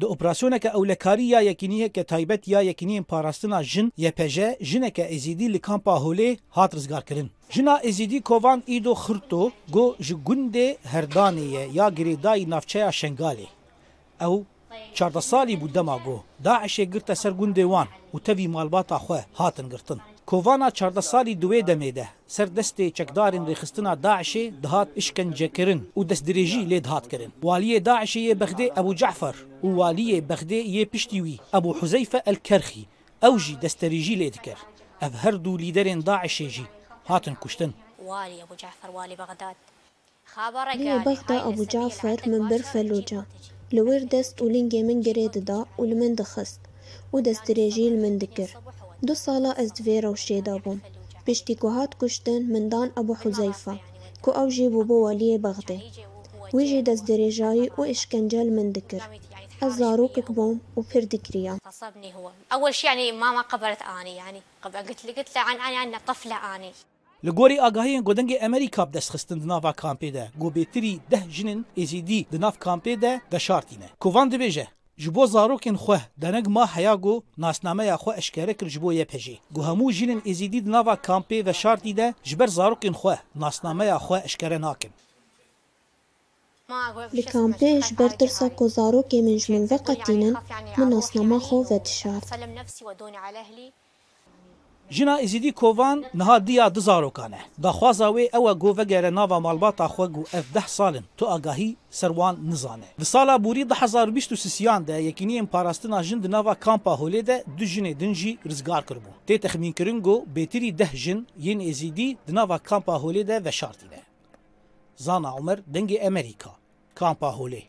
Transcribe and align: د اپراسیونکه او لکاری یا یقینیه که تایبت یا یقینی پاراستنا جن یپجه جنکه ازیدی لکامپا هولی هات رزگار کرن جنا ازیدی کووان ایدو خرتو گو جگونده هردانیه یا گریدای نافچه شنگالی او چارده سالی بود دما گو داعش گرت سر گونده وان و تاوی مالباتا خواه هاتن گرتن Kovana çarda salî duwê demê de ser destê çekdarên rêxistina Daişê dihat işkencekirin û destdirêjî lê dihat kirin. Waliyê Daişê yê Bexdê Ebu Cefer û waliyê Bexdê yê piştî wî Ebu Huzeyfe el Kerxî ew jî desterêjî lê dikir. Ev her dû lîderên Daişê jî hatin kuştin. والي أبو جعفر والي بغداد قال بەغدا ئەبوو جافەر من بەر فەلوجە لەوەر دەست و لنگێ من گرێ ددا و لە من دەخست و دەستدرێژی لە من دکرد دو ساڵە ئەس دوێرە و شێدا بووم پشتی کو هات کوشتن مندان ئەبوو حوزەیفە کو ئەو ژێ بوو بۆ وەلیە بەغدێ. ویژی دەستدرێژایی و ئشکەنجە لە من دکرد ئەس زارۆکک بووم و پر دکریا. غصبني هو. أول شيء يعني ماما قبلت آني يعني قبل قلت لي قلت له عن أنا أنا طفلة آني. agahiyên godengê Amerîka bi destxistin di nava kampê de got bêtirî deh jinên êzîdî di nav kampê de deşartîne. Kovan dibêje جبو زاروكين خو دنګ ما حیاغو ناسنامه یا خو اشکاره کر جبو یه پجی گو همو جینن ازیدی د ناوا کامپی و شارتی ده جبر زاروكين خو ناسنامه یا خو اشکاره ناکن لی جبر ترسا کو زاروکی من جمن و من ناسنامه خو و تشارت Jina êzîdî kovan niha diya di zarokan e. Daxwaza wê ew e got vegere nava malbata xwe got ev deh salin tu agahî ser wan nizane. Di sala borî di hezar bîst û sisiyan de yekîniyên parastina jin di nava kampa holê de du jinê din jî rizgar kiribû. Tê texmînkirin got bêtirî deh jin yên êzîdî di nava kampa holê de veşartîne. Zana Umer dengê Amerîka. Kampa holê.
د 0.00 0.04
اپراسیونکه 0.12 0.68
او 0.76 0.84
لکاری 0.84 1.24
یا 1.24 1.40
یقینیه 1.42 1.88
که 1.88 2.02
تایبت 2.02 2.48
یا 2.48 2.62
یقینی 2.62 3.00
پاراستنا 3.00 3.62
جن 3.62 3.86
یپجه 3.96 4.56
جنکه 4.70 5.14
ازیدی 5.14 5.48
لکامپا 5.48 5.98
هولی 5.98 6.38
هات 6.56 6.74
رزگار 6.74 7.02
کرن 7.08 7.30
جنا 7.54 7.74
ازیدی 7.88 8.20
کووان 8.20 8.62
ایدو 8.66 8.94
خرتو 8.94 9.52
گو 9.74 9.84
جگونده 10.00 10.76
هردانیه 10.92 11.68
یا 11.78 11.90
گریدای 11.90 12.44
نافچه 12.44 12.90
شنگالی 12.90 13.48
او 14.20 14.46
چارده 14.94 15.20
سالی 15.20 15.56
بود 15.56 15.72
دما 15.72 15.98
گو 15.98 16.16
داعش 16.44 16.80
گرت 16.80 17.14
سر 17.14 17.30
گونده 17.30 17.64
وان 17.64 17.88
و 18.14 18.18
تاوی 18.18 18.46
مالباتا 18.46 18.98
خواه 18.98 19.24
هاتن 19.34 19.68
گرتن 19.68 20.00
Kovana 20.30 20.70
çarda 20.70 21.02
salî 21.02 21.34
duwê 21.42 21.60
demê 21.70 21.94
de 21.94 22.06
ser 22.26 22.48
destê 22.56 22.92
çekdarên 22.98 23.44
rêxistina 23.50 24.02
Daişê 24.02 24.62
dihat 24.62 24.88
işkencekirin 24.96 25.90
û 25.96 26.00
destdirêjî 26.10 26.62
lê 26.70 26.84
dihat 26.84 27.08
kirin. 27.10 27.32
Waliyê 27.42 27.84
Daişê 27.84 28.20
yê 28.28 28.34
Bexdê 28.40 28.80
Ebu 28.80 28.96
Cefer 28.96 29.34
û 29.62 29.68
waliyê 29.80 30.28
Bexdê 30.28 30.60
yê 30.74 30.86
piştî 30.86 31.18
wî 31.26 31.36
Ebu 31.58 31.70
Huzeyfe 31.78 32.22
el 32.26 32.36
Kerxî 32.36 32.84
ew 33.22 33.38
jî 33.44 33.54
desterêjî 33.62 34.14
lê 34.20 34.32
dikir. 34.34 34.58
Ev 35.00 35.12
her 35.22 35.34
dû 35.34 35.52
lîderên 35.62 36.00
Daişê 36.08 36.48
jî 36.48 36.64
hatin 37.04 37.34
kuştin. 37.34 37.74
والي 38.08 38.36
أبو 38.44 38.54
جعفر 38.62 38.90
والي 38.96 39.16
بغداد 39.22 39.56
قال 40.34 40.52
بەغدا 41.06 41.36
ئەبوو 41.46 41.64
جافەر 41.74 42.18
من 42.32 42.42
بەر 42.50 42.62
فەلوجە 42.72 43.22
لەوەر 43.76 44.02
دەست 44.12 44.36
و 44.42 44.46
لنگێ 44.54 44.82
من 44.88 44.98
گرێ 45.06 45.26
ددا 45.36 45.60
و 45.78 45.82
لە 45.90 45.96
من 46.00 46.12
دەخست 46.20 46.60
و 47.12 47.16
دەستدرێژی 47.26 47.86
لە 47.94 47.98
من 48.04 48.14
دکرد 48.22 48.54
دو 49.06 49.14
ساڵە 49.24 49.52
ئەس 49.58 49.70
دوێرە 49.76 50.08
و 50.12 50.22
شێدا 50.26 50.56
بووم 50.64 50.80
پشتی 51.26 51.54
کو 51.60 51.68
هات 51.76 51.92
کوشتن 52.00 52.42
مندان 52.52 52.88
ئەبوو 52.96 53.20
حوزەیفە 53.22 53.74
کو 54.22 54.30
ئەو 54.38 54.48
ژێ 54.56 54.68
بوو 54.72 54.88
بۆ 54.88 54.96
وەلیە 55.06 55.38
بەغدێ. 55.44 55.78
ویژی 56.56 56.86
دەستدرێژایی 56.88 57.72
و 57.78 57.82
ئشکەنجە 57.92 58.40
لە 58.46 58.52
من 58.58 58.68
دکرد 58.76 59.10
ئەس 59.60 59.72
زارۆکک 59.80 60.28
بووم 60.36 60.56
و 60.76 60.80
پر 60.90 61.04
دکریا. 61.12 61.54
غصبني 61.66 62.10
هو. 62.16 62.26
أول 62.52 62.74
شيء 62.74 62.90
يعني 62.90 63.12
ماما 63.12 63.42
قبلت 63.42 63.82
آني 63.82 64.14
يعني 64.22 64.40
قبل 64.62 64.78
قلت 64.88 65.04
لي 65.04 65.12
قلت 65.12 65.36
له 65.36 65.42
عن 65.48 65.56
أنا 65.56 65.82
أنا 65.82 65.98
طفلة 66.06 66.36
آني. 66.54 66.72
agahiyên 67.68 68.02
godengê 68.04 68.44
Amerîka 68.44 68.88
bi 68.88 68.92
destxistin 68.92 69.40
di 69.40 69.48
nava 69.48 69.70
kampê 69.70 70.14
de 70.14 70.28
got 70.40 70.56
bêtirî 70.56 70.98
deh 71.10 71.24
jinên 71.36 71.64
êzîdî 71.76 72.32
di 72.32 72.40
nav 72.40 72.54
kampê 72.66 73.00
de 73.00 73.20
deşartîne. 73.32 73.88
Kovan 74.00 74.30
dibêje 74.30 74.66
جبو 75.02 75.26
زاروكين 75.26 75.76
خو 75.82 75.96
دنګ 76.22 76.46
ما 76.56 76.64
حیاغو 76.74 77.14
ناسنامه 77.38 77.84
یا 77.84 77.96
خو 77.96 78.10
اشکاره 78.10 78.54
کر 78.54 78.68
جبو 78.74 78.92
یه 78.92 79.04
پجی 79.04 79.36
گو 79.54 79.60
همو 79.62 79.92
جینن 79.96 80.20
ازیدی 80.30 80.60
د 80.60 80.68
ناوا 80.74 80.94
کامپی 80.96 81.42
و 81.42 81.52
شارتی 81.52 81.92
ده 81.92 82.14
جبر 82.28 82.46
زاروكين 82.46 82.94
خو 83.00 83.14
ناسنامه 83.34 83.84
یا 83.84 83.98
خو 83.98 84.14
اشکاره 84.14 84.58
ناکن 84.58 84.92
لی 87.12 87.22
جبر 87.80 88.08
ترسا 88.08 88.48
کو 88.48 88.68
زاروکی 88.68 89.22
من 89.22 89.36
جمن 89.36 89.68
و 89.72 90.36
من 90.78 90.88
ناسنامه 90.88 91.38
خو 91.38 91.64
و 91.70 91.78
تشارت 91.78 92.32
Jina 94.90 95.22
êzîdî 95.22 95.52
kovan 95.52 96.04
niha 96.14 96.46
diya 96.46 96.74
di 96.74 96.80
zarokan 96.80 97.32
e. 97.32 97.40
Daxwaza 97.62 98.08
wê 98.16 98.24
ew 98.38 98.44
e 98.52 98.54
got 98.62 98.78
vegere 98.78 99.10
nava 99.14 99.40
malbata 99.40 99.86
xwe 99.94 100.06
got 100.14 100.34
ev 100.34 100.44
deh 100.54 100.66
salin 100.76 101.04
tu 101.16 101.24
agahî 101.36 101.76
ser 101.90 102.08
wan 102.18 102.36
nizane. 102.50 102.88
Di 103.00 103.04
sala 103.04 103.44
borî 103.44 103.70
di 103.70 103.74
hezar 103.74 104.08
bîst 104.16 104.30
û 104.32 104.36
sisiyan 104.36 104.86
de 104.86 104.92
yekîniyên 104.92 105.46
parastina 105.46 106.02
jin 106.02 106.22
di 106.22 106.30
nava 106.30 106.54
kampa 106.54 106.92
holê 107.00 107.26
de 107.26 107.44
du 107.58 107.64
jinê 107.64 108.00
din 108.00 108.12
jî 108.14 108.38
rizgar 108.48 108.82
kiribû. 108.88 109.10
Tê 109.28 109.38
texmînkirin 109.38 109.98
got 110.06 110.26
bêtirî 110.36 110.78
deh 110.78 110.92
jin 110.94 111.26
yên 111.46 111.60
êzîdî 111.60 112.16
di 112.26 112.34
nava 112.34 112.58
kampa 112.58 112.94
holê 113.02 113.28
de 113.28 113.44
veşartîne. 113.44 114.00
Zana 114.96 115.36
Umer 115.36 115.58
dengê 115.74 116.06
Amerîka. 116.06 116.50
Kampa 116.94 117.28
holê. 117.38 117.62